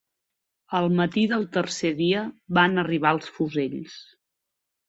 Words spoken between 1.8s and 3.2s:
dia van arribar